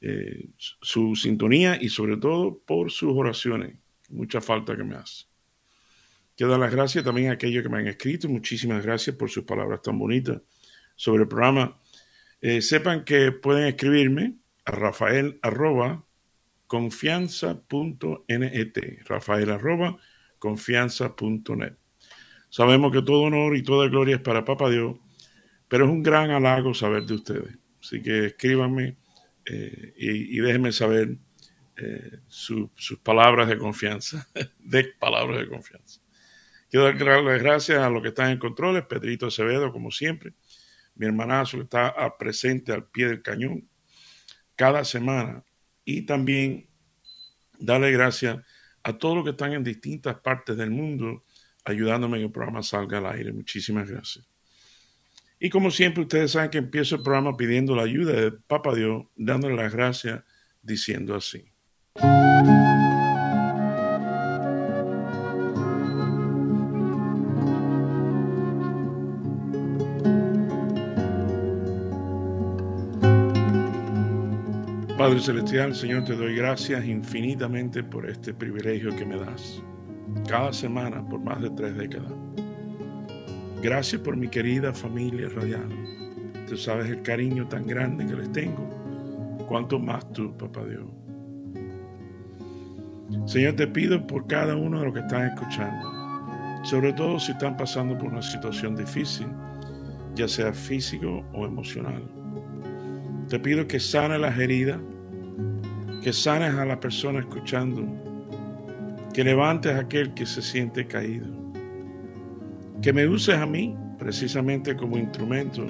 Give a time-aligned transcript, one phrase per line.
[0.00, 3.76] eh, su sintonía y sobre todo por sus oraciones.
[4.08, 5.24] Mucha falta que me hace.
[6.36, 8.28] Quiero dar las gracias también a aquellos que me han escrito.
[8.28, 10.42] Muchísimas gracias por sus palabras tan bonitas
[10.94, 11.80] sobre el programa.
[12.40, 14.34] Eh, sepan que pueden escribirme
[14.66, 16.04] a rafael arroba
[16.66, 18.98] confianza.net.
[19.06, 19.98] Rafael arroba
[20.38, 21.74] confianza.net.
[22.50, 24.96] Sabemos que todo honor y toda gloria es para Papa Dios,
[25.68, 27.56] pero es un gran halago saber de ustedes.
[27.80, 28.96] Así que escríbanme
[29.46, 31.16] eh, y, déjenme saber
[31.76, 34.26] eh, sus palabras de confianza,
[34.58, 36.00] de palabras de confianza.
[36.70, 40.34] Quiero dar las gracias a los que están en controles, Pedrito Acevedo, como siempre,
[40.96, 43.68] mi hermanazo que está presente al pie del cañón
[44.56, 45.44] cada semana.
[45.84, 46.68] Y también
[47.58, 48.38] darle gracias
[48.82, 51.22] a todos los que están en distintas partes del mundo
[51.64, 53.32] ayudándome en que el programa salga al aire.
[53.32, 54.26] Muchísimas gracias.
[55.38, 59.04] Y como siempre, ustedes saben que empiezo el programa pidiendo la ayuda de Papa Dios,
[59.16, 60.22] dándole las gracias,
[60.62, 61.44] diciendo así.
[74.96, 79.62] Padre Celestial, Señor, te doy gracias infinitamente por este privilegio que me das.
[80.26, 82.12] Cada semana por más de tres décadas.
[83.66, 85.68] Gracias por mi querida familia radial.
[86.48, 88.64] Tú sabes el cariño tan grande que les tengo.
[89.48, 90.84] Cuanto más tú, papá Dios.
[93.28, 97.56] Señor, te pido por cada uno de los que están escuchando, sobre todo si están
[97.56, 99.26] pasando por una situación difícil,
[100.14, 102.04] ya sea físico o emocional.
[103.28, 104.78] Te pido que sane las heridas,
[106.04, 107.84] que sanes a la persona escuchando,
[109.12, 111.26] que levantes a aquel que se siente caído,
[112.82, 115.66] que me uses a mí precisamente como instrumento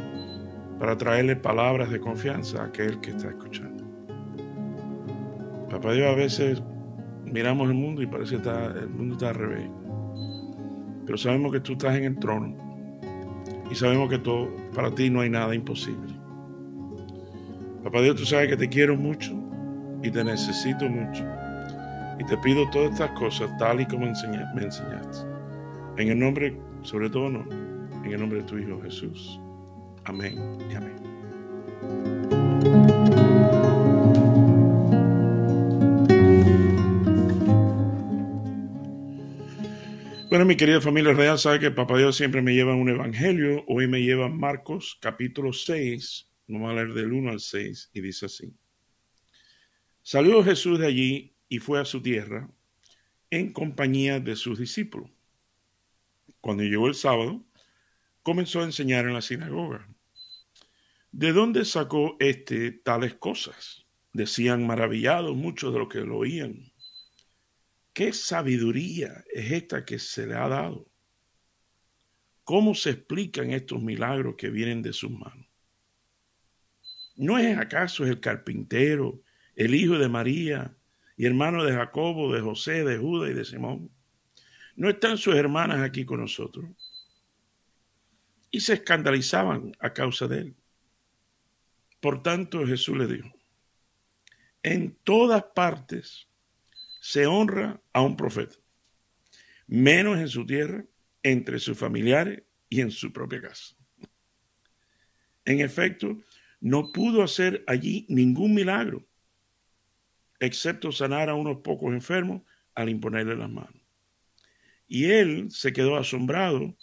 [0.78, 3.84] para traerle palabras de confianza a aquel que está escuchando.
[5.71, 6.62] Papá Dios, a veces
[7.25, 9.69] miramos el mundo y parece que el mundo está al revés,
[11.05, 12.55] pero sabemos que tú estás en el trono
[13.71, 16.15] y sabemos que todo, para ti no hay nada imposible.
[17.83, 19.33] Papá Dios, tú sabes que te quiero mucho
[20.03, 21.25] y te necesito mucho.
[22.19, 25.27] Y te pido todas estas cosas tal y como me enseñaste.
[25.99, 27.45] En el nombre, sobre todo no,
[28.05, 29.41] en el nombre de tu Hijo Jesús.
[30.05, 30.39] Amén
[30.71, 30.97] y amén.
[40.31, 43.65] Bueno, mi querida familia real, sabe que Papá Dios siempre me lleva un evangelio.
[43.67, 46.31] Hoy me lleva Marcos capítulo 6.
[46.47, 48.55] Vamos a leer del 1 al 6 y dice así.
[50.03, 52.49] Salió Jesús de allí y fue a su tierra
[53.31, 55.16] en compañía de sus discípulos.
[56.47, 57.45] Cuando llegó el sábado,
[58.23, 59.89] comenzó a enseñar en la sinagoga.
[61.11, 63.84] ¿De dónde sacó éste tales cosas?
[64.12, 66.73] Decían maravillados muchos de los que lo oían.
[67.93, 70.89] ¿Qué sabiduría es esta que se le ha dado?
[72.45, 75.49] ¿Cómo se explican estos milagros que vienen de sus manos?
[77.17, 79.21] ¿No es acaso el carpintero
[79.57, 80.77] el hijo de María
[81.17, 83.96] y hermano de Jacobo, de José, de Judas y de Simón.
[84.77, 86.67] ¿No están sus hermanas aquí con nosotros?
[88.51, 90.57] Y se escandalizaban a causa de él.
[92.01, 93.29] Por tanto, Jesús le dijo,
[94.63, 96.29] en todas partes
[97.01, 98.57] se honra a un profeta,
[99.67, 100.85] menos en su tierra,
[101.23, 103.75] entre sus familiares y en su propia casa.
[105.45, 106.17] En efecto,
[106.61, 109.07] no pudo hacer allí ningún milagro
[110.41, 112.43] excepto sanar a unos pocos enfermos
[112.75, 113.76] al imponerle las manos.
[114.88, 116.77] Y él se quedó asombrado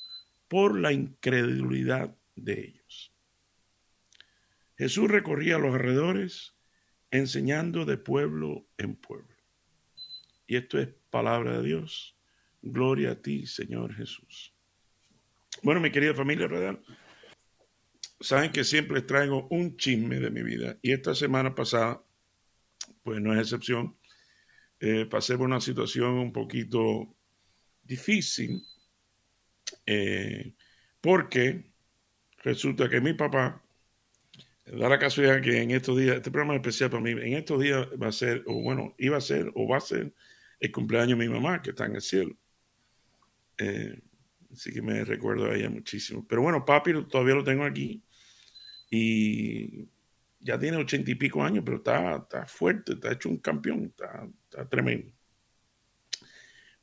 [0.47, 3.13] por la incredulidad de ellos.
[4.77, 6.55] Jesús recorría los alrededores
[7.11, 9.35] enseñando de pueblo en pueblo.
[10.47, 12.17] Y esto es palabra de Dios.
[12.61, 14.53] Gloria a ti, Señor Jesús.
[15.61, 16.83] Bueno, mi querida familia real,
[18.19, 20.77] saben que siempre les traigo un chisme de mi vida.
[20.81, 22.03] Y esta semana pasada
[23.03, 23.97] pues no es excepción.
[24.79, 27.15] Eh, pasé por una situación un poquito
[27.83, 28.63] difícil
[29.85, 30.53] eh,
[31.01, 31.71] porque
[32.43, 33.63] resulta que mi papá
[34.65, 37.61] Da la casualidad que en estos días, este programa es especial para mí, en estos
[37.61, 40.13] días va a ser, o bueno, iba a ser, o va a ser
[40.59, 42.37] el cumpleaños de mi mamá, que está en el cielo.
[43.57, 44.01] Eh,
[44.51, 46.25] así que me recuerdo a ella muchísimo.
[46.27, 48.01] Pero bueno, papi todavía lo tengo aquí.
[48.89, 49.89] Y
[50.39, 54.27] ya tiene ochenta y pico años, pero está, está fuerte, está hecho un campeón, está,
[54.49, 55.12] está tremendo.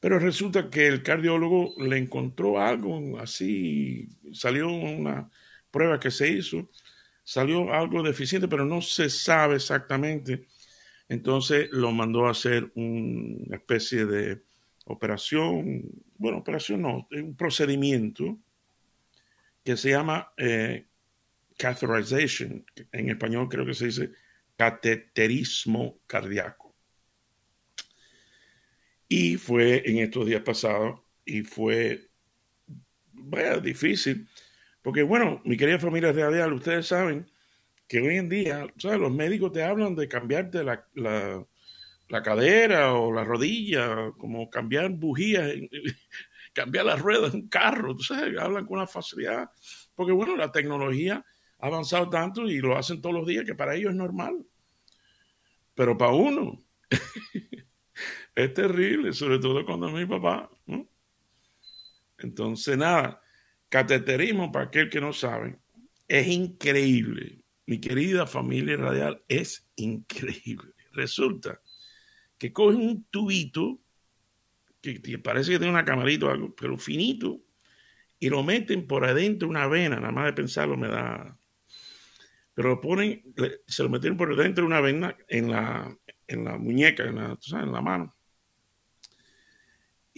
[0.00, 5.30] Pero resulta que el cardiólogo le encontró algo así, salió una
[5.70, 6.68] prueba que se hizo
[7.30, 10.48] salió algo deficiente, pero no se sabe exactamente.
[11.08, 14.42] Entonces lo mandó a hacer una especie de
[14.86, 15.84] operación,
[16.16, 18.36] bueno, operación no, un procedimiento
[19.62, 20.86] que se llama eh,
[21.56, 24.10] catheterization, en español creo que se dice
[24.56, 26.69] cateterismo cardíaco.
[29.10, 32.08] Y fue en estos días pasados y fue,
[33.12, 34.26] vaya, difícil
[34.82, 37.30] porque bueno, mi querida familia radial, ustedes saben
[37.86, 38.98] que hoy en día, ¿sabes?
[38.98, 45.52] los médicos te hablan de cambiarte la, la, cadera o la rodilla, como cambiar bujías,
[46.54, 48.38] cambiar las ruedas de un carro, ¿sabes?
[48.38, 49.50] hablan con una facilidad.
[49.94, 51.24] Porque bueno, la tecnología
[51.58, 54.46] ha avanzado tanto y lo hacen todos los días que para ellos es normal.
[55.74, 56.58] Pero para uno
[58.44, 60.50] es terrible, sobre todo cuando es mi papá.
[62.18, 63.20] Entonces, nada,
[63.70, 65.58] Cateterismo, para aquel que no sabe,
[66.08, 67.44] es increíble.
[67.66, 70.72] Mi querida familia radial, es increíble.
[70.92, 71.60] Resulta
[72.36, 73.80] que cogen un tubito,
[74.82, 77.40] que parece que tiene una camarita o algo, pero finito,
[78.18, 81.38] y lo meten por adentro una vena, nada más de pensarlo me da...
[82.54, 83.22] Pero lo ponen,
[83.66, 85.96] se lo metieron por adentro una vena en la,
[86.26, 88.16] en la muñeca, en la, en la mano.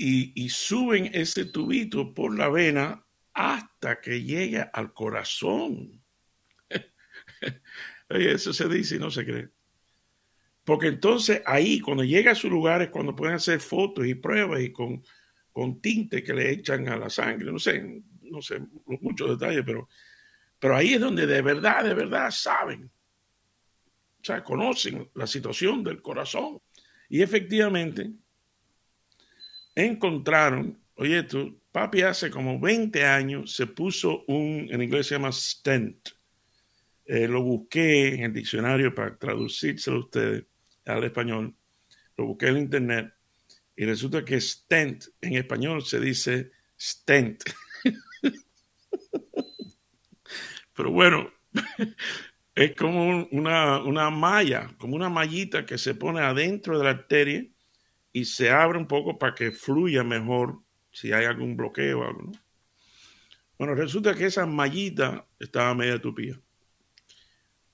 [0.04, 6.02] Y, suben ese tubito por la vena hasta que llegue al corazón.
[8.08, 9.50] eso se dice y no se cree.
[10.64, 14.60] Porque entonces ahí, cuando llega a su lugar, es cuando pueden hacer fotos y pruebas
[14.62, 15.04] y con,
[15.52, 17.52] con tinte que le echan a la sangre.
[17.52, 18.60] No sé, no sé
[19.00, 19.88] muchos detalles, pero,
[20.58, 22.90] pero ahí es donde de verdad, de verdad saben.
[24.20, 26.60] O sea, conocen la situación del corazón.
[27.08, 28.10] Y efectivamente,
[29.74, 35.32] encontraron, oye, esto, Papi hace como 20 años se puso un, en inglés se llama
[35.32, 36.10] stent.
[37.06, 40.44] Eh, lo busqué en el diccionario para traducírselo a ustedes
[40.84, 41.54] al español.
[42.16, 43.14] Lo busqué en internet
[43.74, 47.42] y resulta que stent en español se dice stent.
[50.74, 51.30] Pero bueno,
[52.54, 57.46] es como una, una malla, como una mallita que se pone adentro de la arteria
[58.12, 60.58] y se abre un poco para que fluya mejor
[60.90, 62.32] si hay algún bloqueo o algo.
[63.58, 66.38] Bueno, resulta que esa mallita estaba media tupida.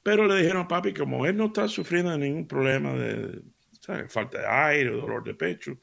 [0.02, 3.43] Pero le dijeron a papi, como él no está sufriendo ningún problema de
[4.08, 5.79] falta de aire dolor de pecho,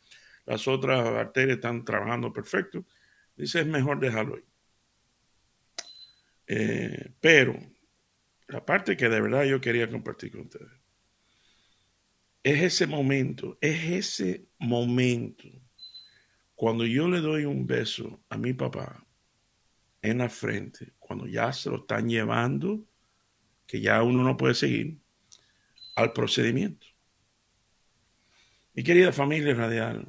[0.46, 2.86] las otras arterias están trabajando perfecto,
[3.36, 4.44] dice es mejor dejarlo ahí.
[6.48, 7.60] Eh, pero
[8.48, 10.85] la parte que de verdad yo quería compartir con ustedes
[12.46, 15.48] es ese momento, es ese momento
[16.54, 19.04] cuando yo le doy un beso a mi papá
[20.04, 22.86] en la frente, cuando ya se lo están llevando,
[23.66, 25.00] que ya uno no puede seguir,
[25.96, 26.86] al procedimiento.
[28.76, 30.08] Mi querida familia radial,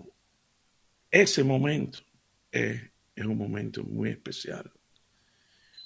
[1.11, 2.01] ese momento
[2.53, 2.83] es,
[3.17, 4.71] un momento muy especial.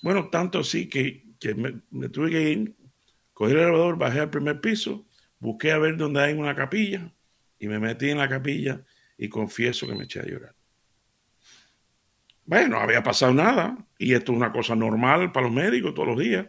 [0.02, 1.22] Bueno, tanto así que,
[1.54, 2.76] me, me, tuve que ir,
[3.34, 5.06] cogí el elevador, bajé al primer piso,
[5.40, 7.12] busqué a ver dónde hay una capilla
[7.58, 8.84] y me metí en la capilla
[9.18, 10.54] y confieso que me eché a llorar.
[12.44, 16.08] Bueno, no había pasado nada y esto es una cosa normal para los médicos todos
[16.08, 16.46] los días.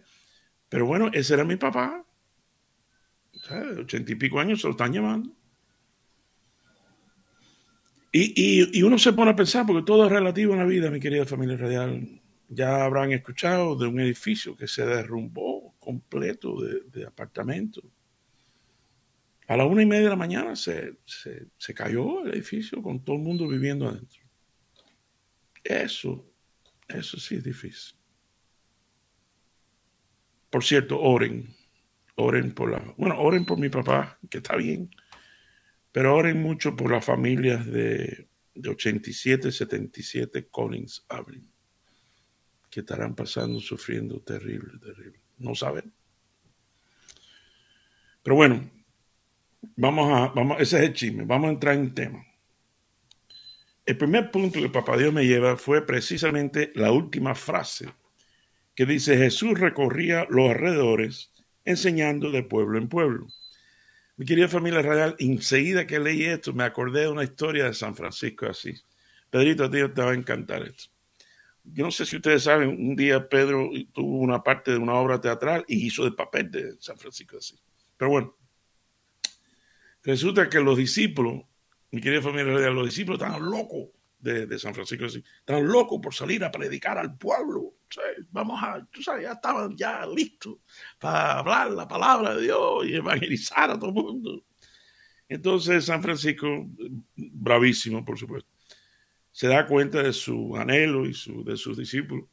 [0.69, 2.05] Pero bueno, ese era mi papá.
[3.79, 5.31] ochenta y pico años se lo están llevando.
[8.13, 11.00] Y, y, uno se pone a pensar, porque todo es relativo en la vida, mi
[11.00, 12.21] querida familia radial.
[12.50, 17.86] Ya habrán escuchado de un edificio que se derrumbó completo de apartamentos
[19.51, 20.98] a la una y media de la mañana se,
[21.75, 24.22] cayó el edificio con todo el mundo viviendo adentro.
[25.62, 26.25] Eso,
[26.88, 27.98] eso sí es difícil.
[30.50, 31.53] Por cierto, oren,
[32.15, 34.89] oren por la, bueno, oren por mi papá, que está bien,
[35.91, 41.51] pero oren mucho por las familias de, de 87, 77 Collins Avenue,
[42.70, 45.20] que estarán pasando, sufriendo terrible, terrible.
[45.39, 45.93] No saben.
[48.24, 48.81] Pero bueno,
[49.62, 52.25] Vamos a, vamos, ese es el chisme, vamos a entrar en tema.
[53.86, 57.89] El primer punto que Papá Dios me lleva fue precisamente la última frase
[58.75, 61.32] que dice Jesús recorría los alrededores
[61.65, 63.27] enseñando de pueblo en pueblo.
[64.18, 67.96] Mi querida familia radial, enseguida que leí esto, me acordé de una historia de San
[67.96, 68.74] Francisco así.
[69.30, 70.91] Pedrito, a ti te va a encantar esto.
[71.63, 75.22] Yo no sé si ustedes saben, un día Pedro tuvo una parte de una obra
[75.22, 77.56] teatral y hizo el papel de San Francisco así.
[77.98, 78.36] Pero bueno,
[80.03, 81.43] resulta que los discípulos,
[81.91, 83.89] mi querida familia los discípulos estaban locos
[84.22, 87.74] de, San Francisco estaban locos por salir a predicar al pueblo.
[88.29, 90.58] Vamos a, tú sabes, ya estaban ya listos
[91.00, 94.46] para hablar la palabra de Dios y evangelizar a todo el mundo.
[95.27, 96.67] Entonces San Francisco,
[97.15, 98.50] bravísimo por supuesto,
[99.31, 102.29] se da cuenta de su anhelo y su, de sus discípulos.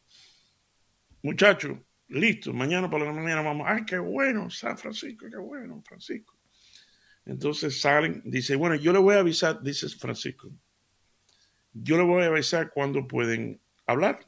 [1.23, 3.67] Muchachos, listo, mañana por la mañana vamos.
[3.69, 6.38] Ay, qué bueno, San Francisco, qué bueno, Francisco.
[7.29, 10.51] Entonces salen, dice, bueno, yo le voy a avisar, dice Francisco,
[11.75, 14.27] yo le voy a avisar cuando pueden hablar,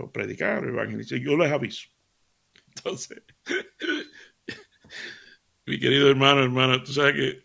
[0.00, 1.88] o, predicar, o evangelizar, yo les aviso.
[2.76, 3.22] Entonces,
[5.66, 7.44] mi querido hermano, hermana, tú sabes que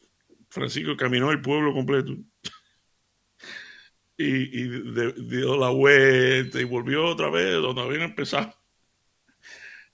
[0.50, 2.18] Francisco caminó el pueblo completo
[4.18, 4.68] y,
[5.28, 8.56] dio la vuelta y volvió otra vez donde habían empezado.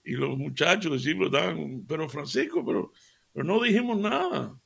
[0.05, 2.93] Y los muchachos, discípulos, estaban, pero Francisco, pero,
[3.33, 4.57] pero no dijimos nada.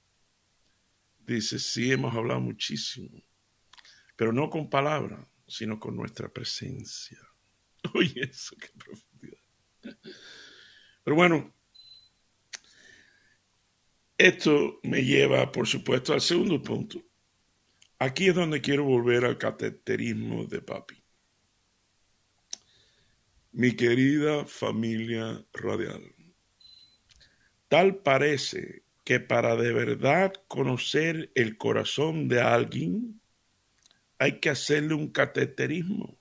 [1.30, 3.22] Dice, sí, hemos hablado muchísimo,
[4.16, 7.20] pero no con palabras, sino con nuestra presencia.
[7.94, 9.38] Oye, eso, qué profundidad.
[11.04, 11.54] Pero bueno,
[14.18, 17.00] esto me lleva, por supuesto, al segundo punto.
[18.00, 21.04] Aquí es donde quiero volver al cateterismo de papi.
[23.52, 26.12] Mi querida familia radial,
[27.68, 33.20] tal parece que para de verdad conocer el corazón de alguien
[34.20, 36.20] hay que hacerle un cateterismo.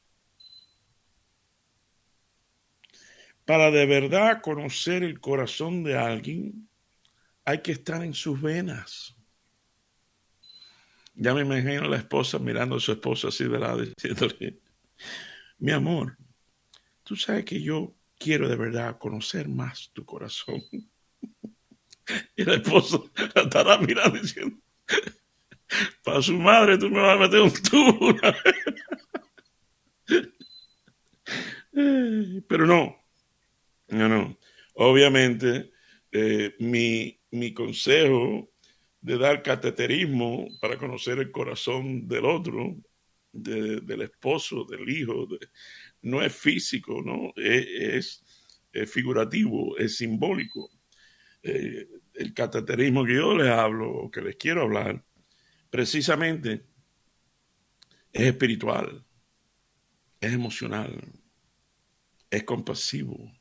[3.45, 6.71] Para de verdad conocer el corazón de alguien
[7.45, 9.14] hay que estar en sus venas.
[11.14, 14.62] Ya me imagino a la esposa mirando a su esposa así de lado, diciéndole,
[15.59, 16.16] mi amor,
[17.02, 20.62] tú sabes que yo quiero de verdad conocer más tu corazón.
[22.37, 22.99] Y la esposa
[23.35, 24.57] la estará mirando diciendo,
[26.03, 28.17] para su madre tú me vas a meter un tubo.
[32.49, 32.97] Pero no,
[33.88, 34.38] no, no.
[34.75, 35.71] Obviamente,
[36.12, 38.50] eh, mi, mi consejo
[39.00, 42.77] de dar cateterismo para conocer el corazón del otro,
[43.33, 45.29] del esposo, del hijo.
[46.03, 47.33] no es físico, ¿no?
[47.37, 48.25] Es,
[48.87, 50.71] figurativo, es simbólico.
[51.43, 51.87] Eh,
[52.19, 55.03] el cateterismo que yo les hablo, o que les quiero hablar,
[55.71, 56.67] precisamente
[58.13, 59.05] es espiritual,
[60.21, 61.01] es emocional,
[62.31, 63.33] es compasivo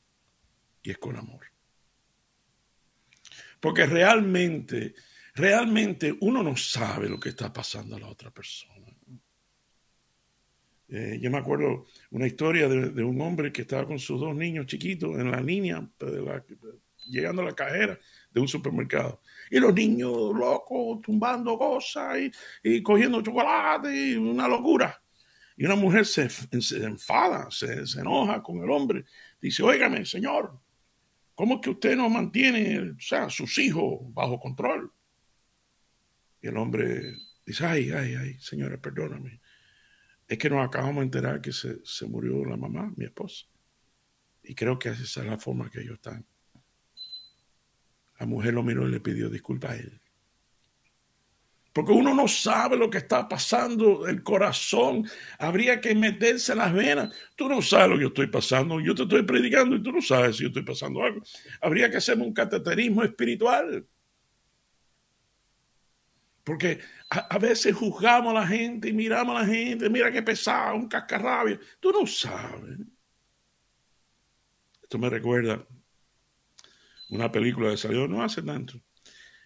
[0.83, 1.45] y es con amor.
[3.59, 4.93] Porque realmente
[5.37, 8.73] realmente uno no sabe lo que está pasando a la otra persona.
[10.89, 14.65] Eh, yo me acuerdo una historia de, un hombre que estaba con sus dos niños
[14.65, 15.87] chiquitos en la línea,
[17.07, 17.99] llegando a la cajera
[18.37, 19.21] de un supermercado.
[19.49, 22.17] Y los niños locos, tumbando cosas
[22.63, 25.01] y, cogiendo chocolate y una locura.
[25.55, 26.29] Y una mujer se,
[26.83, 29.05] enfada, se, se, enoja con el hombre.
[29.41, 30.59] Dice, óigame, señor,
[31.33, 34.91] ¿cómo es que usted no mantiene o sea, sus hijos bajo control?
[36.39, 39.41] Y el hombre dice, ay, ay, ay, señora, perdóname.
[40.27, 43.47] Es que nos acabamos de enterar que se, murió la mamá, mi esposa.
[44.43, 46.23] Y creo que esa es la forma que ellos están.
[48.19, 50.01] La mujer lo miró y le pidió disculpas a él.
[51.77, 55.07] Porque uno no sabe lo que está pasando, el corazón.
[55.37, 57.15] Habría que meterse en las venas.
[57.35, 58.79] Tú no sabes lo que yo estoy pasando.
[58.79, 61.21] Yo te estoy predicando y tú no sabes si yo estoy pasando algo.
[61.61, 63.85] Habría que hacerme un cateterismo espiritual.
[66.43, 66.79] Porque
[67.11, 70.87] a, veces juzgamos a la gente y miramos a la gente, mira qué pesado, un
[70.87, 71.59] cascarrabia.
[71.79, 72.79] Tú no sabes.
[74.81, 75.63] Esto me recuerda
[77.09, 78.81] una película que salió no hace tanto.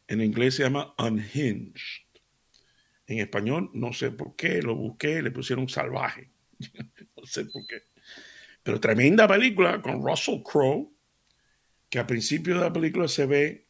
[0.08, 2.06] En inglés se llama Unhinged.
[3.08, 6.32] En español no sé por qué, lo busqué, le pusieron salvaje.
[7.18, 7.84] no sé por qué.
[8.64, 10.92] Pero tremenda película con Russell Crowe,
[11.90, 13.68] que al principio de la película se ve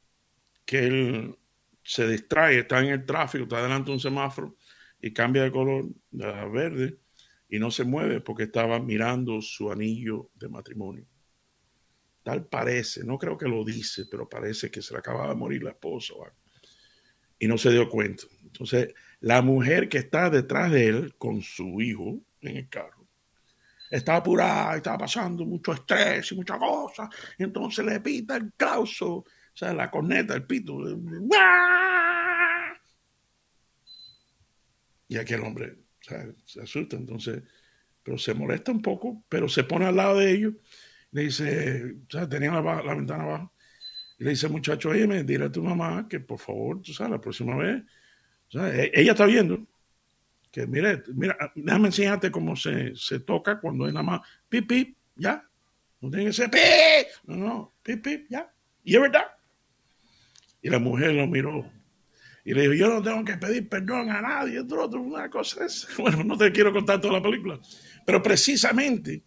[0.65, 1.35] que él
[1.83, 4.57] se distrae, está en el tráfico, está delante de un semáforo
[5.01, 5.85] y cambia de color
[6.21, 6.99] a verde
[7.49, 11.05] y no se mueve porque estaba mirando su anillo de matrimonio.
[12.23, 15.63] Tal parece, no creo que lo dice, pero parece que se le acababa de morir
[15.63, 16.13] la esposa
[17.39, 18.23] y no se dio cuenta.
[18.43, 23.07] Entonces, la mujer que está detrás de él con su hijo en el carro
[23.89, 29.57] está apurada, está pasando mucho estrés y muchas cosas, entonces le pita el clauso o
[29.57, 30.77] sea, la corneta, el pito.
[35.07, 35.77] Y aquel hombre
[36.45, 37.43] se asusta, entonces,
[38.01, 40.53] pero se molesta un poco, pero se pone al lado de ellos.
[41.11, 43.53] Le dice, o sea, tenía la, la ventana abajo.
[44.17, 47.21] Y le dice, muchacho, oye, dile a tu mamá que por favor, tú sabes, la
[47.21, 47.83] próxima vez,
[48.49, 49.65] o sea, e, ella está viendo
[50.51, 54.97] que, mire, mira, déjame enseñarte cómo se, se toca cuando es nada más pip, pip,
[55.15, 55.47] ya.
[56.01, 58.51] No tiene que ser pip, no, no, pip, pip, ya.
[58.83, 59.25] Y es verdad.
[60.61, 61.71] Y la mujer lo miró
[62.43, 65.65] y le dijo, yo no tengo que pedir perdón a nadie, otro, otro, una cosa
[65.65, 65.87] es.
[65.97, 67.59] Bueno, no te quiero contar toda la película,
[68.05, 69.23] pero precisamente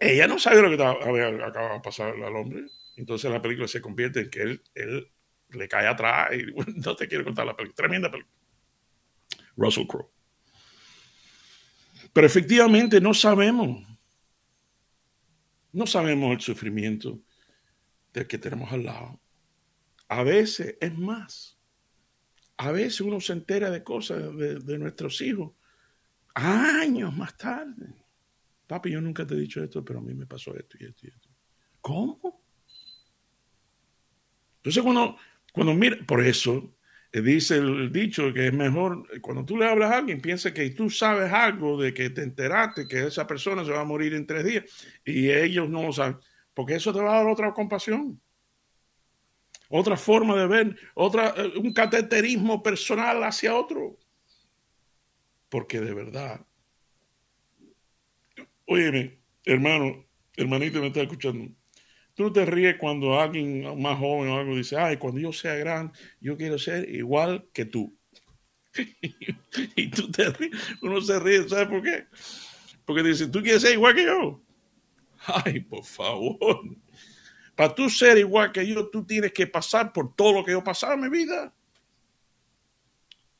[0.00, 2.64] ella no sabe lo que acabado de pasar al hombre.
[2.96, 5.10] Entonces la película se convierte en que él, él
[5.50, 6.44] le cae atrás y
[6.80, 7.76] no te quiero contar la película.
[7.76, 8.34] Tremenda película.
[9.56, 10.10] Russell Crowe.
[12.12, 13.86] Pero efectivamente no sabemos.
[15.72, 17.20] No sabemos el sufrimiento
[18.12, 19.20] del que tenemos al lado.
[20.08, 21.58] A veces es más.
[22.56, 25.52] A veces uno se entera de cosas de, nuestros hijos
[26.34, 27.99] años más tarde.
[28.70, 31.06] Papi, yo nunca te he dicho esto, pero a mí me pasó esto y esto
[31.06, 31.28] y esto.
[31.80, 32.44] ¿Cómo?
[34.58, 35.16] Entonces, cuando,
[35.52, 36.76] cuando mira, por eso
[37.10, 40.70] eh, dice el dicho que es mejor, cuando tú le hablas a alguien, piensa que
[40.70, 44.24] tú sabes algo de que te enteraste que esa persona se va a morir en
[44.24, 44.64] tres días
[45.04, 46.18] y ellos no lo saben,
[46.54, 48.20] porque eso te va a dar otra compasión
[49.72, 53.98] otra forma de ver, otra, eh, un cateterismo personal hacia otro.
[55.48, 56.44] Porque de verdad,
[58.70, 61.52] óyeme, hermano, hermanito me está escuchando,
[62.14, 65.98] tú te ríes cuando alguien más joven o algo dice, ay, cuando yo sea grande,
[66.20, 67.98] yo quiero ser igual que tú.
[69.74, 72.06] y tú te ríes, uno se ríe, ¿sabes por qué?
[72.84, 74.40] Porque dice, tú quieres ser igual que yo.
[75.26, 76.60] Ay, por favor.
[77.56, 80.60] Para tú ser igual que yo, tú tienes que pasar por todo lo que yo
[80.60, 81.52] he pasado en mi vida.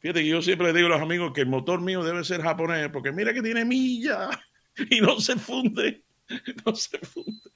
[0.00, 2.42] Fíjate que yo siempre le digo a los amigos que el motor mío debe ser
[2.42, 4.28] japonés, porque mira que tiene milla
[4.90, 6.04] y no se funde.
[6.64, 7.50] No se funde.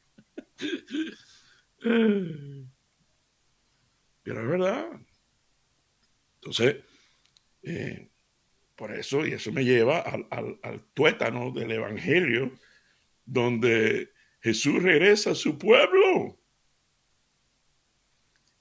[4.24, 4.88] Pero es verdad.
[6.37, 6.76] Entonces,
[7.62, 8.08] eh,
[8.74, 12.50] por eso, y eso me lleva al, al, tuétano del Evangelio,
[13.24, 14.10] donde
[14.40, 16.37] Jesús regresa a su pueblo.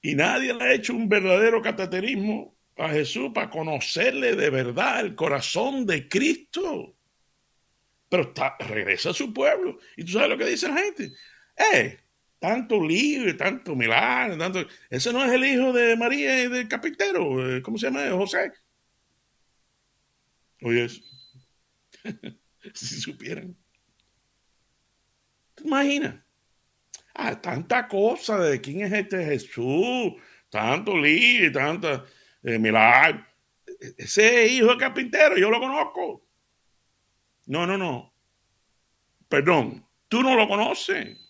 [0.00, 5.16] Y nadie le ha hecho un verdadero cateterismo a Jesús para conocerle de verdad el
[5.16, 6.93] corazón de Cristo.
[8.14, 9.76] Pero regresa a su pueblo.
[9.96, 11.12] Y tú sabes lo que dice la gente.
[11.72, 11.98] Eh,
[12.38, 14.64] tanto lío tanto milagro, tanto...
[14.88, 17.56] Ese no es el hijo de María y del carpintero.
[17.56, 18.08] Eh, ¿Cómo se llama?
[18.12, 18.52] José.
[20.62, 20.88] Oye,
[22.72, 23.56] si supieran.
[25.56, 26.14] ¿Te imaginas?
[27.14, 30.12] Ah, tanta cosa de quién es este Jesús,
[30.48, 32.04] tanto lío, tanta
[32.44, 33.26] eh, milagro.
[33.98, 36.24] Ese hijo de carpintero, yo lo conozco.
[37.46, 38.14] No, no, no.
[39.28, 41.20] Perdón, tú no lo conoces.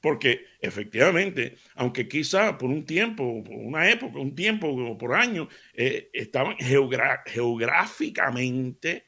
[0.00, 5.46] Porque efectivamente, aunque quizá por un tiempo, por una época, un tiempo o por años,
[5.74, 9.06] eh, estaban geográficamente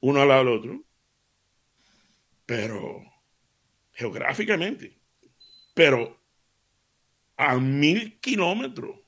[0.00, 0.84] uno al lado del otro,
[2.44, 3.02] pero
[3.92, 4.98] geográficamente,
[5.72, 6.20] pero
[7.38, 9.00] a mil kilómetros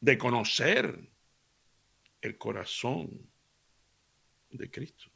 [0.00, 1.10] de conocer
[2.22, 3.33] el corazón
[4.56, 5.10] de Cristo.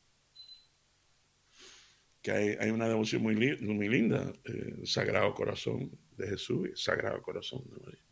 [2.22, 7.62] Que hay, una devoción muy, muy linda, el Sagrado Corazón de Jesús y Sagrado Corazón
[7.70, 8.04] de María.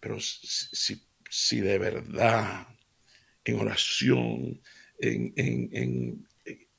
[0.00, 2.66] Pero si, si de verdad
[3.44, 4.60] en oración,
[4.98, 6.26] en, en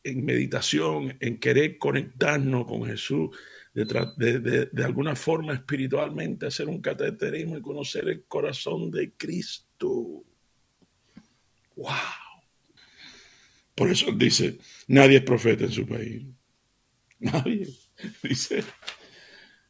[0.04, 3.30] en meditación, en querer conectarnos con Jesús,
[3.74, 10.24] de, de, alguna forma espiritualmente hacer un cateterismo y conocer el corazón de Cristo.
[11.76, 11.88] ¡Wow!
[13.76, 16.24] Por eso dice, nadie es profeta en su país.
[17.20, 17.68] Nadie.
[18.24, 18.64] Dice,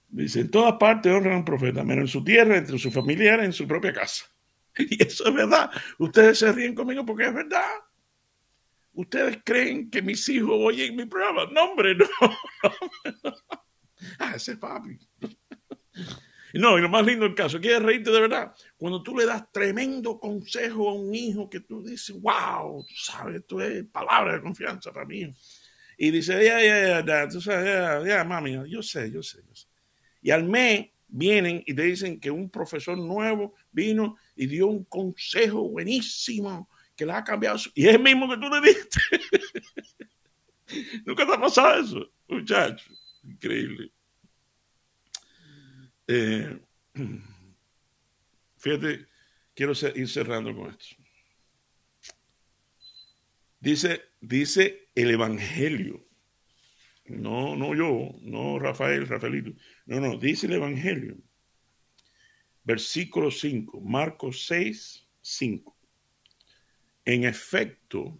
[0.08, 3.46] dice, en todas partes honran a un profeta, menos en su tierra, entre sus familiares,
[3.46, 4.26] en su propia casa.
[4.78, 5.70] Y eso es verdad.
[5.98, 7.72] Ustedes se ríen conmigo porque es verdad.
[8.94, 11.46] ¿Ustedes creen que mis hijos oyen mi programa?
[11.52, 12.06] No, hombre, no.
[14.20, 14.98] ah, ese papi.
[16.54, 18.54] No, y lo más lindo del caso, ¿quieres reírte de verdad?
[18.78, 23.38] Cuando tú le das tremendo consejo a un hijo que tú dices, wow, tú sabes,
[23.38, 25.34] esto es palabra de confianza para mí.
[25.98, 29.68] Y dice, ya, ya, ya, tú sabes, ya, mami, yo sé, yo sé, yo sé.
[30.22, 34.86] Y al mes vienen y te dicen que un profesor nuevo vino y dio un
[34.86, 37.60] consejo buenísimo que le ha cambiado.
[37.76, 39.00] Y es el mismo que tú le diste.
[41.06, 42.86] Nunca te ha pasado eso, muchacho.
[43.24, 43.92] increíble.
[46.13, 46.60] Eh,
[48.58, 49.08] fíjate,
[49.56, 50.97] quiero ir cerrando con esto.
[53.62, 56.06] Dice, dice el Evangelio.
[57.06, 59.52] No, no yo, no Rafael, Rafaelito.
[59.86, 61.17] No, no, dice el Evangelio.
[62.65, 65.78] Versículo 5, Marcos 6, 5.
[67.06, 68.19] En efecto,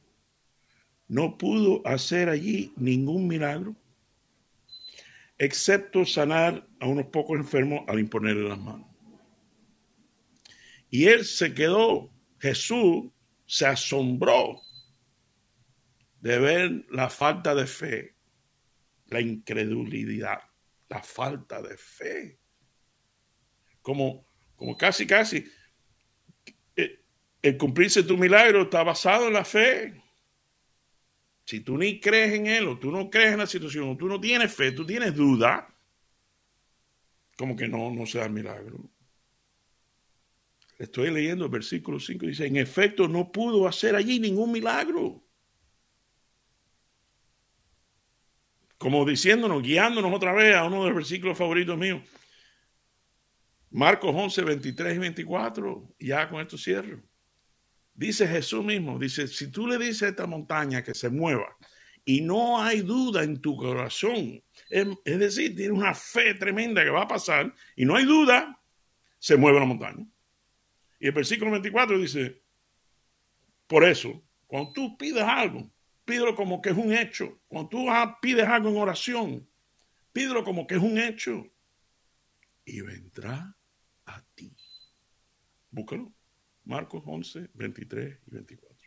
[1.10, 3.76] no pudo hacer allí ningún milagro,
[5.42, 8.88] excepto sanar a unos pocos enfermos al imponerle las manos.
[10.92, 13.12] Y él se quedó, Jesús
[13.48, 14.62] se asombró
[16.20, 18.16] de ver la falta de fe,
[19.08, 20.42] la incredulidad,
[20.90, 22.40] la falta de fe.
[23.82, 25.44] Como, como casi, casi,
[26.76, 27.04] eh,
[27.42, 30.04] el cumplirse tu milagro está basado en la fe.
[31.52, 34.08] Si tú ni crees en él o tú no crees en la situación o tú
[34.08, 35.68] no tienes fe, tú tienes duda,
[37.36, 38.90] como que no, no se da el milagro.
[40.80, 45.28] Estoy leyendo el versículo 5, dice, en efecto no pudo hacer allí ningún milagro.
[48.78, 52.02] Como diciéndonos, guiándonos otra vez a uno de los versículos favoritos míos.
[53.72, 57.11] Marcos 11, 23 y 24, ya con esto cierro.
[58.02, 61.56] Dice Jesús mismo, dice, si tú le dices a esta montaña que se mueva
[62.04, 66.90] y no hay duda en tu corazón, es, es decir, tiene una fe tremenda que
[66.90, 68.60] va a pasar y no hay duda,
[69.20, 70.04] se mueve la montaña.
[71.00, 72.42] Y el versículo 24 dice,
[73.68, 75.72] por eso, cuando tú pides algo,
[76.04, 77.40] pídelo como que es un hecho.
[77.48, 77.86] Cuando tú
[78.20, 79.48] pides algo en oración,
[80.12, 81.46] pídelo como que es un hecho.
[82.66, 83.56] Y vendrá
[84.08, 84.58] a ti.
[85.70, 86.12] Búscalo.
[86.66, 88.78] Marcos 11, 23 y 24.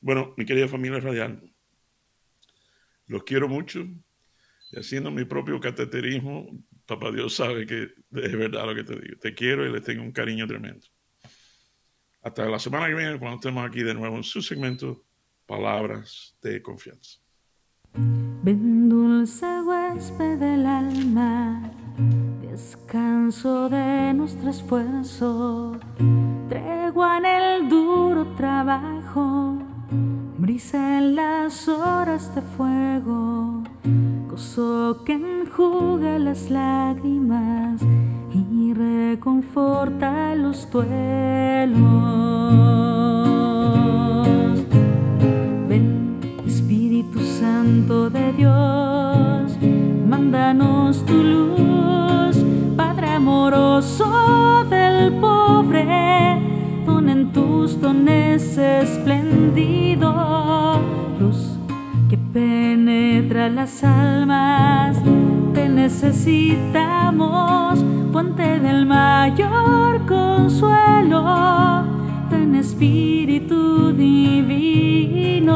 [0.00, 1.52] Bueno, mi querida familia radial,
[3.06, 3.86] los quiero mucho.
[4.70, 6.46] Y haciendo mi propio cateterismo,
[6.84, 9.18] Papá Dios sabe que es verdad lo que te digo.
[9.20, 10.86] Te quiero y le tengo un cariño tremendo.
[12.22, 15.04] Hasta la semana que viene, cuando estemos aquí de nuevo en su segmento,
[15.46, 17.20] Palabras de Confianza.
[17.94, 21.72] Ven dulce huésped del alma,
[22.40, 25.78] descanso de nuestro esfuerzo,
[26.98, 29.58] tregua en el duro trabajo,
[30.36, 33.62] brisa en las horas de fuego
[35.04, 37.82] que enjuga las lágrimas
[38.32, 40.88] y reconforta los duelos.
[45.68, 49.58] Ven, Espíritu Santo de Dios,
[50.08, 52.44] mándanos tu luz,
[52.76, 56.47] Padre amoroso del pobre,
[57.32, 60.12] tus dones esplendido,
[61.20, 61.58] luz
[62.32, 64.98] penetra las almas,
[65.54, 71.24] te necesitamos, fuente del mayor consuelo,
[72.30, 75.48] ven Espíritu Divino,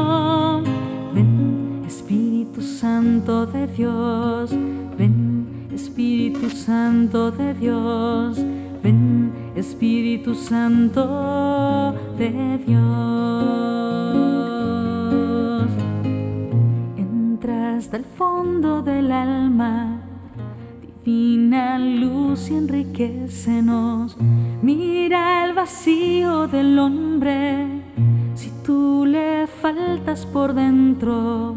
[1.15, 4.51] ven Espíritu Santo de Dios,
[4.99, 8.39] ven Espíritu Santo de Dios,
[9.63, 13.23] Espíritu Santo de Dios.
[17.79, 20.03] hasta el fondo del alma.
[20.81, 24.17] Divina luz y enriquecenos.
[24.63, 27.83] Mira el vacío del hombre.
[28.35, 31.55] Si tú le faltas por dentro,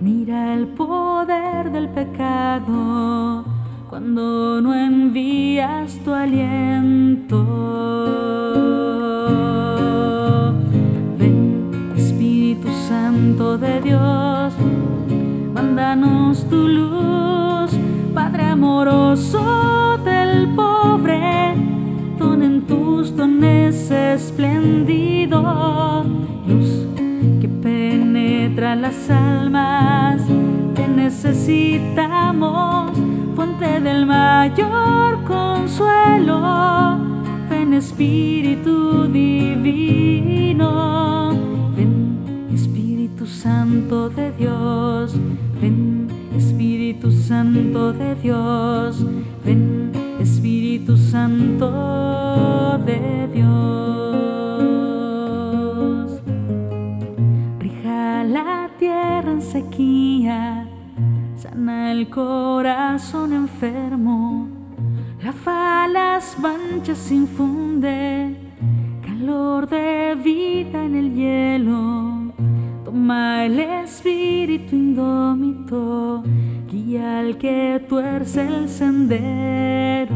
[0.00, 3.55] mira el poder del pecado
[3.88, 7.44] cuando no envías tu aliento.
[11.18, 14.54] Ven, Espíritu Santo de Dios
[15.56, 17.70] Mándanos tu luz,
[18.14, 21.54] Padre amoroso del pobre,
[22.18, 26.04] don en tus dones esplendido,
[26.46, 26.86] luz
[27.40, 30.20] que penetra las almas,
[30.74, 32.90] te necesitamos,
[33.36, 36.98] fuente del mayor consuelo,
[37.48, 40.64] ven Espíritu Divino,
[41.76, 45.16] ven Espíritu Santo de Dios
[45.60, 49.04] Ven Espíritu Santo de Dios,
[49.44, 53.46] ven Espíritu Santo de Dios.
[57.58, 60.55] Rija la tierra en sequía,
[61.56, 64.48] el corazón enfermo,
[65.22, 68.36] lava las manchas, infunde
[69.02, 72.32] calor de vida en el hielo.
[72.84, 76.22] Toma el espíritu indómito
[76.70, 80.14] guía al que tuerce el sendero.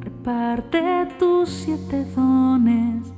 [0.00, 3.12] Reparte tus siete dones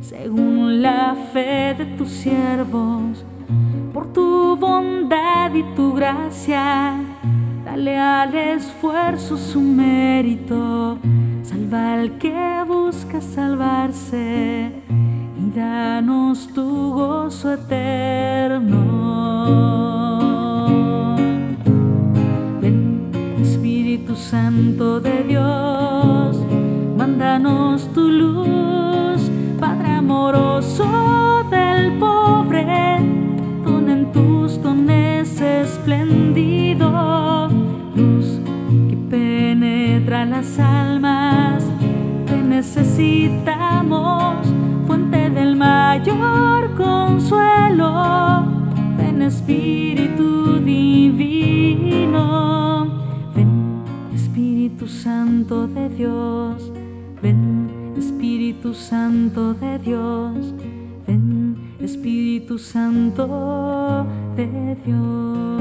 [0.00, 3.24] según la fe de tus siervos,
[4.46, 6.94] tu bondad y tu gracia.
[7.64, 10.98] Dale al esfuerzo su mérito,
[11.42, 14.70] salva al que busca salvarse
[15.40, 18.80] y danos tu gozo eterno.
[22.60, 23.10] Ven,
[23.42, 26.36] Espíritu Santo de Dios,
[26.96, 29.20] mándanos tu luz,
[29.58, 30.95] Padre amoroso
[42.96, 44.46] necesitamos
[44.86, 48.46] fuente del mayor consuelo,
[48.96, 52.16] ven Espíritu Divino,
[53.34, 53.82] ven
[54.14, 56.72] Espíritu Santo de Dios,
[57.22, 60.54] ven Espíritu Santo de Dios,
[61.06, 64.06] ven Espíritu Santo
[64.36, 65.55] de Dios.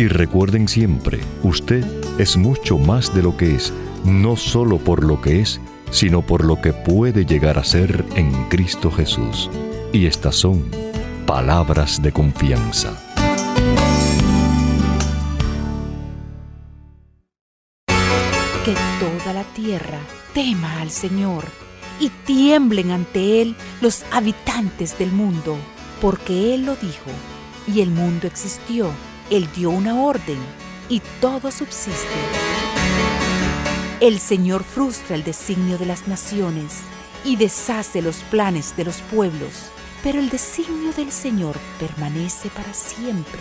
[0.00, 1.84] Y recuerden siempre, usted
[2.18, 3.70] es mucho más de lo que es,
[4.02, 5.60] no solo por lo que es,
[5.90, 9.50] sino por lo que puede llegar a ser en Cristo Jesús.
[9.92, 10.64] Y estas son
[11.26, 12.98] palabras de confianza.
[18.64, 19.98] Que toda la tierra
[20.32, 21.44] tema al Señor
[22.00, 25.58] y tiemblen ante Él los habitantes del mundo,
[26.00, 27.10] porque Él lo dijo
[27.66, 28.90] y el mundo existió.
[29.30, 30.38] Él dio una orden
[30.88, 31.94] y todo subsiste.
[34.00, 36.80] El Señor frustra el designio de las naciones
[37.24, 39.70] y deshace los planes de los pueblos,
[40.02, 43.40] pero el designio del Señor permanece para siempre.